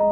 [0.00, 0.06] 嗨，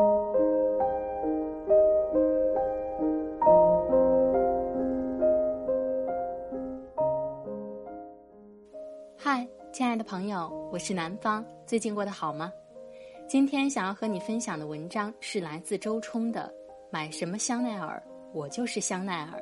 [9.73, 12.53] 亲爱的朋友，我是南方，最近过得好吗？
[13.27, 16.53] 今天想要和你分享的文章是来自周冲的
[16.91, 18.03] 《买什么香奈儿，
[18.33, 19.41] 我就是香奈儿》。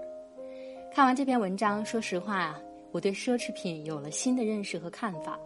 [0.95, 2.61] 看完这篇文章，说实话啊，
[2.93, 5.39] 我对奢侈品有了新的认识和看法。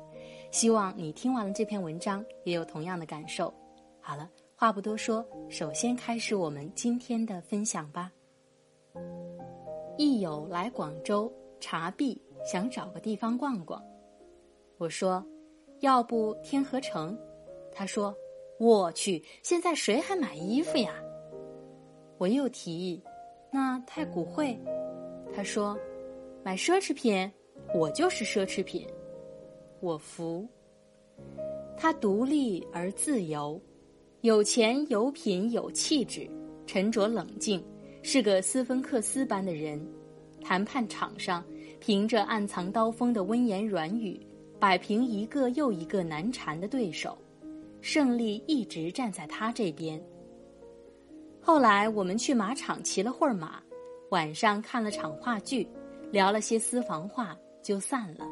[0.51, 3.53] 希望你听完了这篇文章也有同样的感受。
[4.01, 4.29] 好了，
[4.61, 8.13] 话不多说，首先开始我们今天的分享吧。
[9.97, 13.83] 益友来广州茶毕，想找个地方逛逛。
[14.77, 15.25] 我说
[15.81, 17.19] ：“要不天河城？”
[17.73, 18.15] 他说
[18.61, 20.93] ：“我去，现在谁还买衣服呀？”
[22.21, 23.03] 我又提议
[23.51, 24.55] ：“那太古汇？”
[25.35, 25.75] 他说
[26.45, 27.33] ：“买奢侈品，
[27.75, 28.87] 我就是奢侈品。”
[29.81, 30.47] 我服。
[31.79, 33.59] 他独立而自由，
[34.23, 36.29] 有钱有品有气质，
[36.67, 37.65] 沉着冷静，
[38.03, 39.81] 是个斯芬克斯般的人。
[40.43, 41.43] 谈判场上，
[41.79, 44.21] 凭着暗藏刀锋的温言软语。
[44.59, 47.17] 摆平一个又一个难缠的对手，
[47.81, 49.99] 胜利一直站在他这边。
[51.41, 53.59] 后来我们去马场骑了会儿马，
[54.11, 55.67] 晚上看了场话剧，
[56.13, 58.27] 聊了些私房话，就散了。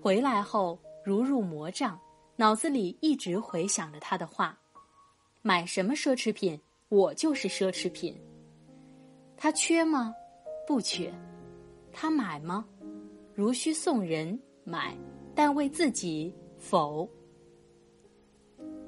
[0.00, 2.00] 回来后如入魔障，
[2.36, 4.58] 脑子里一直回想着他的话：
[5.46, 8.12] 买什么奢侈品，我就是奢侈品。
[9.36, 10.12] 他缺吗？
[10.66, 11.08] 不缺。
[11.92, 12.66] 他买吗？
[13.32, 14.92] 如需送人买。
[15.36, 17.08] 但为自己否？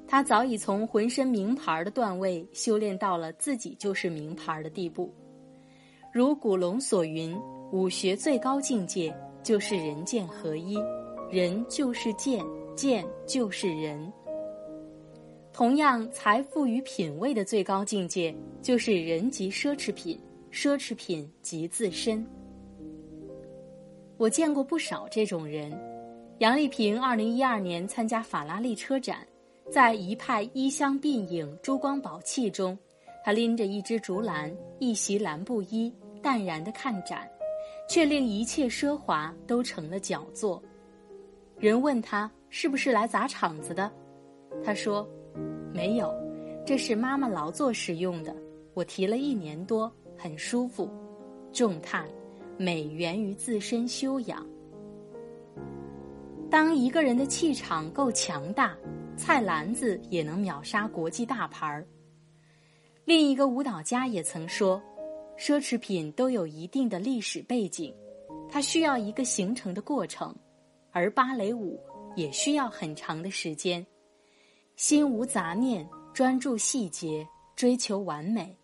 [0.08, 5.14] 他早已从浑身名牌的段位修炼到了自己就是名牌的地步。
[6.12, 10.76] 如古龙所云：“武学最高境界就是人剑合一，
[11.30, 14.12] 人就是剑，剑就是人。”
[15.58, 18.32] 同样，财富与品味的最高境界
[18.62, 20.16] 就是人即奢侈品，
[20.52, 22.24] 奢侈品即自身。
[24.18, 25.76] 我见过不少这种人。
[26.38, 29.26] 杨丽萍二零一二年参加法拉利车展，
[29.68, 32.78] 在一派衣香鬓影、珠光宝气中，
[33.24, 35.92] 她拎着一只竹篮、一袭蓝布衣，
[36.22, 37.28] 淡然地看展，
[37.90, 40.62] 却令一切奢华都成了脚作。
[41.58, 43.90] 人问他是不是来砸场子的，
[44.64, 45.04] 他说
[45.72, 46.12] ：“没有，
[46.66, 48.34] 这是妈妈劳作时用的，
[48.74, 50.88] 我提了一年多，很舒服。”
[51.52, 52.06] 重叹，
[52.56, 54.46] 美源于自身修养。
[56.50, 58.76] 当一个人的气场够强大，
[59.16, 61.86] 菜篮子也能秒杀国际大牌儿。
[63.04, 64.80] 另一个舞蹈家也曾说
[65.38, 67.94] ：“奢侈品都有一定的历史背景，
[68.50, 70.34] 它需要一个形成的过程，
[70.90, 71.80] 而芭蕾舞
[72.14, 73.84] 也需要很长的时间。
[74.78, 75.84] 心无杂念，
[76.14, 78.56] 专注细节，追求完美，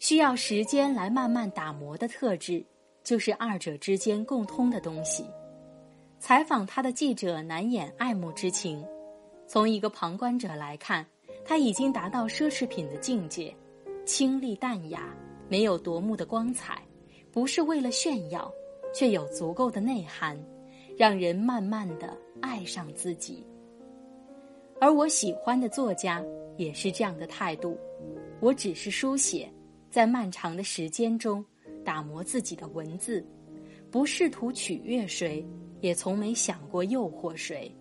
[0.00, 2.66] 需要时间来慢慢打磨的特质，
[3.04, 5.24] 就是二者之间共通的东西。”
[6.18, 8.84] 采访他的记者难掩爱慕之情。
[9.46, 11.06] 从一个旁观者来看，
[11.44, 13.54] 他已经达到奢侈品的境界，
[14.04, 15.16] 清丽淡雅，
[15.48, 16.82] 没有夺目的光彩，
[17.30, 18.52] 不是为了炫耀，
[18.92, 20.36] 却有足够的内涵，
[20.98, 23.46] 让人慢慢的爱上自己。
[24.82, 26.20] 而我喜欢的作家
[26.56, 27.78] 也是这样的态度，
[28.40, 29.48] 我只是书写，
[29.92, 31.44] 在漫长的时间中
[31.84, 33.24] 打磨自己的文字，
[33.92, 35.46] 不试图取悦谁。
[35.80, 37.72] 也从没想过诱惑谁。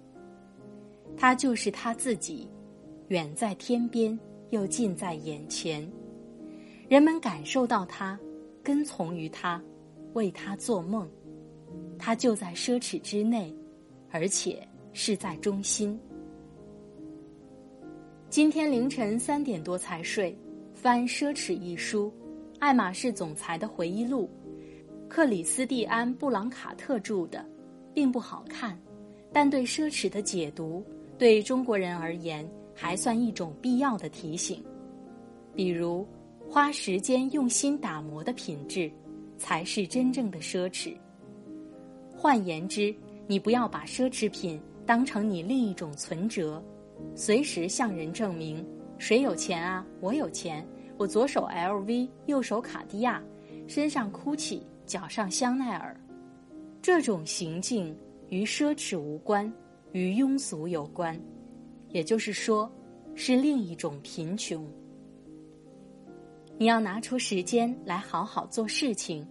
[1.18, 2.48] 他就是他自己，
[3.08, 4.20] 远在天边
[4.52, 5.92] 又近在眼前。
[6.88, 8.20] 人们感受到他，
[8.64, 9.60] 跟从于他，
[10.14, 11.10] 为他做梦。
[11.98, 13.56] 他就在奢侈之内，
[14.12, 16.00] 而且是在中心。
[18.32, 20.34] 今天凌晨三点多才睡，
[20.74, 22.10] 翻《奢侈》一书，
[22.60, 24.30] 爱马仕总裁的回忆录，
[25.10, 27.46] 克里斯蒂安·布朗卡特著的，
[27.94, 28.80] 并不好看，
[29.34, 30.82] 但对奢侈的解读，
[31.18, 34.64] 对中国人而言还算一种必要的提醒。
[35.54, 36.08] 比如，
[36.50, 38.90] 花时间用心打磨的品质，
[39.38, 40.96] 才是真正的奢侈。
[42.16, 42.96] 换言之，
[43.28, 46.64] 你不要把奢侈品当成你另一种存折，
[47.16, 48.66] 随时向人证明
[48.98, 49.86] 谁有钱啊？
[50.00, 50.66] 我有钱，
[50.98, 53.22] 我左手 LV，右手卡地亚，
[53.68, 56.00] 身上 GUCCI，脚上香奈儿。
[56.82, 57.96] 这种行径
[58.30, 59.52] 与奢侈无关，
[59.92, 61.20] 与庸俗有关，
[61.90, 62.72] 也就是说，
[63.14, 64.66] 是另一种贫穷。
[66.58, 69.28] 你要拿出时间来好好做事情，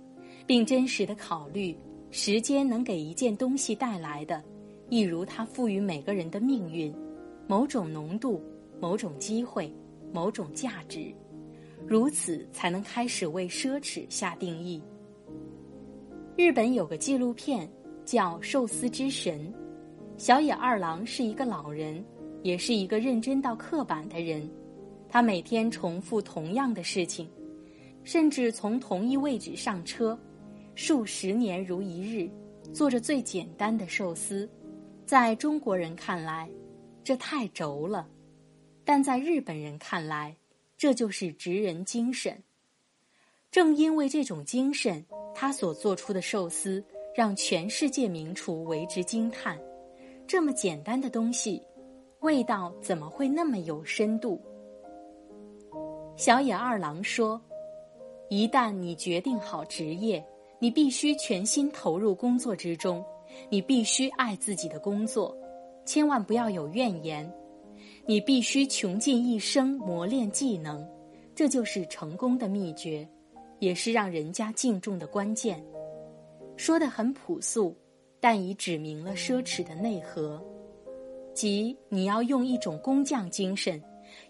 [0.46, 1.76] 并真实的考虑
[2.10, 4.42] 时间能给一件东西带来的，
[4.88, 6.92] 一如它赋予每个人的命运，
[7.50, 8.40] 某种浓度、
[8.80, 9.74] 某种机会、
[10.12, 11.12] 某种价值，
[11.84, 14.80] 如此才能开始为奢侈下定义。
[16.36, 17.68] 日本有个纪录片
[18.04, 19.52] 叫《寿司之神》，
[20.16, 22.04] 小野二郎是一个老人，
[22.44, 24.48] 也是一个认真到刻板的人。
[25.08, 27.28] 他每天重复同样的事情，
[28.04, 30.16] 甚至从同一位置上车，
[30.76, 32.30] 数十年如一日，
[32.72, 34.48] 做着最简单的寿司。
[35.04, 36.48] 在中国人看来，
[37.02, 38.06] 这太轴了；
[38.84, 40.36] 但在日本人看来，
[40.76, 42.42] 这就是职人精神。
[43.50, 45.04] 正因为这种精神，
[45.34, 49.58] 他所做出的寿司让全世界名厨为之惊叹。
[50.26, 51.60] 这么简单的东西，
[52.20, 54.40] 味道怎么会那么有深度？
[56.16, 57.40] 小野二郎说
[58.30, 60.24] ：“一旦你决定好职业，
[60.60, 63.04] 你必须全心投入工作之中，
[63.48, 65.36] 你必须爱自己的工作，
[65.84, 67.30] 千万不要有怨言。
[68.06, 70.86] 你必须穷尽一生磨练技能，
[71.34, 73.08] 这就是成功的秘诀，
[73.58, 75.62] 也是让人家敬重的关键。”
[76.56, 77.76] 说的很朴素，
[78.20, 80.42] 但已指明了奢侈的内核，
[81.34, 83.82] 即你要用一种工匠精神，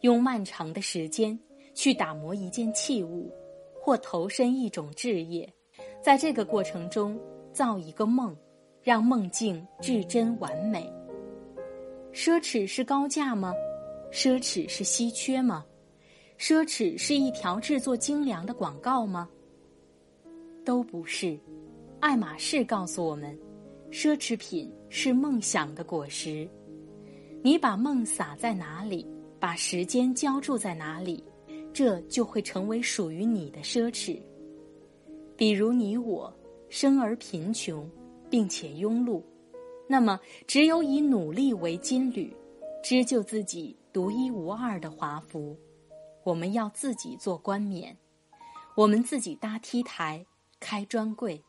[0.02, 1.38] 用漫长的时间。
[1.72, 3.32] 去打磨一件器物，
[3.80, 5.48] 或投身一种志业，
[6.02, 7.18] 在这个过程中
[7.52, 8.36] 造一个梦，
[8.82, 10.92] 让梦境至真完美。
[12.12, 13.54] 奢侈是高价吗？
[14.12, 15.64] 奢侈是稀缺吗？
[16.38, 19.28] 奢侈是一条制作精良的广告吗？
[20.64, 21.38] 都不是。
[22.00, 23.38] 爱马仕告诉我们，
[23.90, 26.48] 奢侈品是梦想的果实。
[27.42, 29.06] 你把梦撒在哪里，
[29.38, 31.22] 把时间浇筑在哪里。
[31.72, 34.20] 这就会成为属于你的奢侈。
[35.36, 36.34] 比如你我
[36.68, 37.88] 生而贫穷，
[38.28, 39.22] 并且庸碌，
[39.90, 42.32] 那么只有以努力为金缕，
[42.80, 45.58] 织就自己独一无二的华服。
[46.22, 47.96] 我们要自己做冠冕，
[48.76, 50.24] 我们自己搭 T 台、
[50.60, 51.42] 开专柜，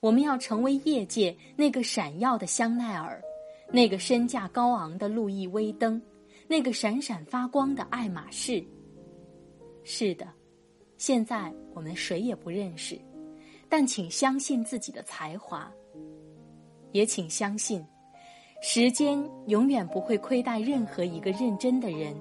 [0.00, 3.22] 我们要成为业界那个闪耀的香奈儿，
[3.70, 6.00] 那个身价高昂的路易威登，
[6.48, 8.64] 那个闪闪发光的爱马仕。
[9.84, 10.26] 是的，
[10.96, 12.98] 现在我们谁也不认识，
[13.68, 15.70] 但请相信自己的才华，
[16.92, 17.84] 也请相信，
[18.62, 22.14] 时间永远不会亏待任何一个认真的人。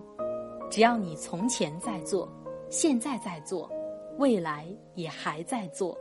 [0.69, 2.31] 只要你从前在做，
[2.69, 3.69] 现在在做，
[4.17, 5.97] 未来也还在做。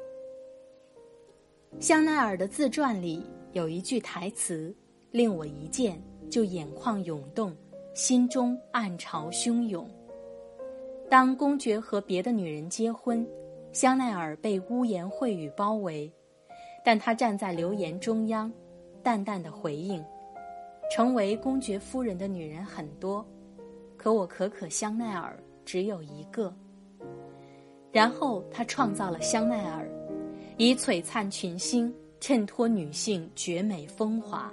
[1.80, 4.74] 香奈儿的自传里有一句台词，
[5.10, 7.54] 令我一见就眼眶涌动，
[7.94, 9.88] 心中暗潮汹涌。
[11.10, 13.26] 当公爵和别的女人结婚，
[13.72, 16.12] 香奈儿被污言秽语包围，
[16.88, 18.50] 但他站在流言中央，
[19.02, 20.02] 淡淡的回应
[20.90, 23.22] ：“成为公爵夫人的女人很多，
[23.94, 26.50] 可我可可香奈儿只有一个。”
[27.92, 29.86] 然后他创造了香奈儿，
[30.56, 34.50] 以璀璨群星衬托女性绝美风华，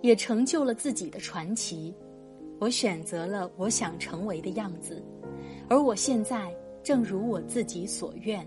[0.00, 1.94] 也成就了自己的传奇。
[2.60, 5.04] 我选择了我想成为的样子。
[5.68, 6.50] 而我现在
[6.82, 8.42] 正如我自己所愿，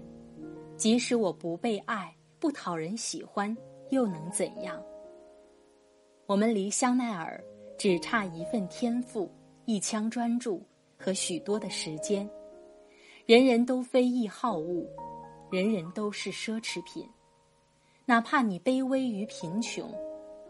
[0.76, 2.12] 即使我不被爱、
[2.46, 3.58] 不讨人喜欢，
[3.90, 4.80] 又能怎样？
[6.28, 7.44] 我们离香奈儿
[7.76, 9.28] 只差一份天赋、
[9.66, 10.64] 一腔专注
[10.96, 12.30] 和许多的时间。
[13.26, 14.88] 人人都非易好物，
[15.50, 17.04] 人人都是奢侈品。
[18.06, 19.92] 哪怕你卑微于贫穷，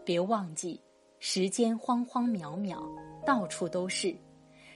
[0.04, 0.78] 别忘记，
[1.18, 2.86] 时间荒荒渺渺，
[3.24, 4.14] 到处都是，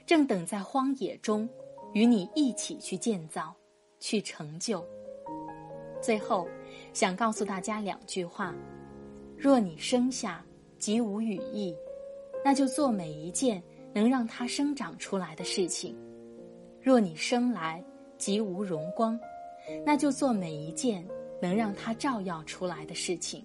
[0.07, 1.47] 正等在荒野中。
[1.93, 3.55] 与你一起去建造，
[3.99, 4.83] 去成就。
[6.01, 6.49] 最后，
[6.93, 8.55] 想告诉大家两句话：
[9.37, 10.45] 若你生下
[10.79, 11.75] 即无羽翼，
[12.45, 13.63] 那就做每一件
[13.95, 15.97] 能让它生长出来的事情。
[16.81, 17.83] 若你生来
[18.19, 19.19] 即无荣光，
[19.85, 21.07] 那就做每一件
[21.41, 23.45] 能让它照耀出来的事情。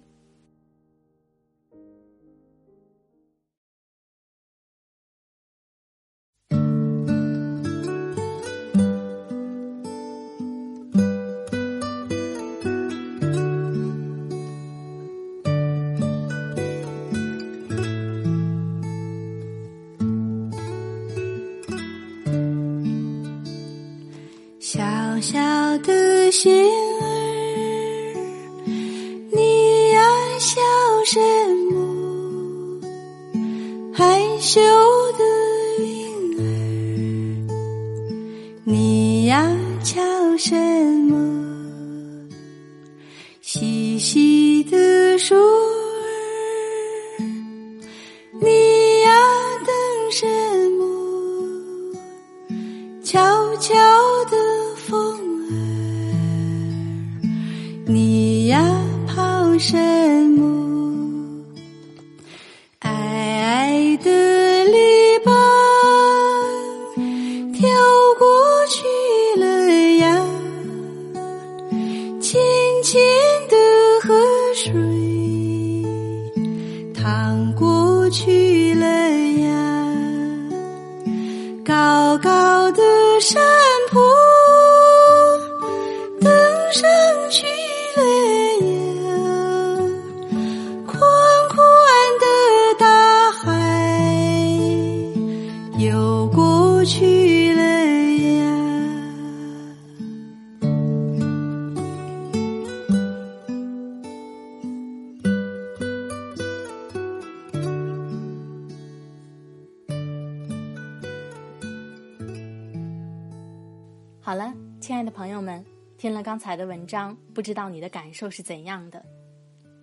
[114.36, 114.52] 好了，
[114.82, 115.64] 亲爱的朋友们，
[115.96, 119.02] 听了刚才的文章，不知道你的感受是怎样的？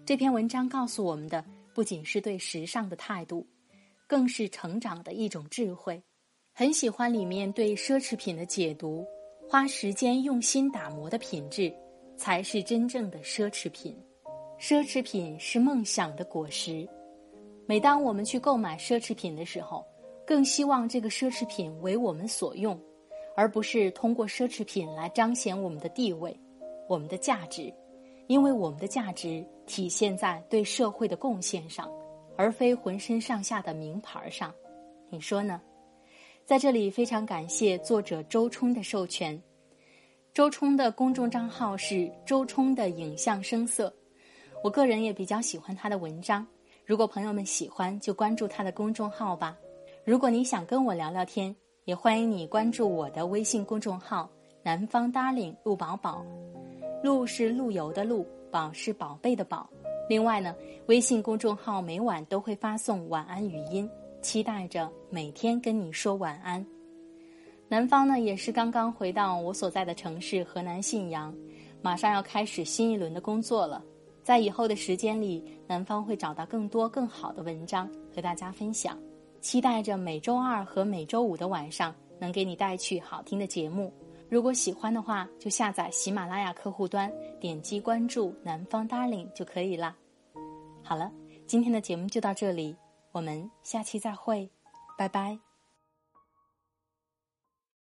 [0.05, 1.43] 这篇文章告诉我们的
[1.73, 3.47] 不仅是对时尚的态度，
[4.05, 5.99] 更是成长的一种智慧。
[6.53, 9.03] 很喜欢里面对奢侈品的解读，
[9.49, 11.73] 花时间用心打磨的品质，
[12.15, 13.97] 才是真正的奢侈品。
[14.59, 16.87] 奢侈品是梦想的果实。
[17.65, 19.83] 每当我们去购买奢侈品的时候，
[20.27, 22.79] 更希望这个奢侈品为我们所用。
[23.35, 26.37] 而不是通过奢侈品来彰显我们的地位、
[26.87, 27.73] 我们的价值，
[28.27, 31.89] 因为我们的价值体现在对社会的贡献上，
[32.37, 34.53] 而非浑身上下的名牌上。
[35.09, 35.61] 你说呢？
[36.45, 39.41] 在这里非常感谢作者周冲的授权。
[40.33, 43.93] 周冲的公众账号是周冲的影像声色，
[44.63, 46.45] 我个人也比较喜欢他的文章。
[46.85, 49.57] 如果朋友们喜欢，就关注他的公众号吧。
[50.03, 51.55] 如果你想跟我聊聊天。
[51.85, 54.29] 也欢迎你关注我的微信公众号
[54.63, 56.25] “南方 darling 陆宝宝”，
[57.03, 59.69] 陆是陆游的陆，宝是宝贝的宝。
[60.07, 63.89] 另外呢，微信公众号每晚都会发送晚安语音，
[64.21, 66.65] 期待着每天跟你说晚安。
[67.67, 71.35] 南方呢，也是刚刚回到我所在的城市河南信阳，
[71.81, 73.83] 马上要开始新一轮的工作了。
[74.23, 78.97] 在以后的时间里，南方会找到更多更好的文章和大家分享。
[79.43, 83.93] 期待着每周二和每周五的晚上能给你带去好听的节目。
[84.29, 89.95] 如果喜欢的话，就下载喜马拉雅客户端，点击关注“南方 Darling” 就可以了。
[90.81, 91.11] 好了，
[91.45, 92.73] 今天的节目就到这里，
[93.11, 94.49] 我们下期再会，
[94.97, 95.52] 拜拜。